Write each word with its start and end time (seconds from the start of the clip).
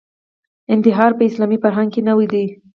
انتحار 0.73 1.11
په 1.17 1.23
اسلامي 1.29 1.57
فرهنګ 1.63 1.89
کې 1.93 2.01
نوې 2.09 2.27
ده 2.31 2.43